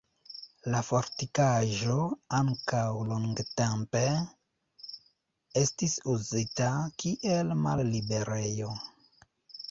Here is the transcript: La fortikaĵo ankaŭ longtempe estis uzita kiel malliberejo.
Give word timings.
La 0.73 0.77
fortikaĵo 0.85 1.97
ankaŭ 2.37 2.85
longtempe 3.09 4.01
estis 5.61 5.99
uzita 6.15 6.71
kiel 7.03 7.53
malliberejo. 7.67 8.71